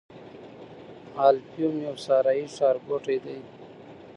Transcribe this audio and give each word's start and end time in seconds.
الفیوم 1.27 1.75
یو 1.85 1.95
صحرايي 2.05 2.45
ښارګوټی 2.55 3.17
دی. 3.25 3.37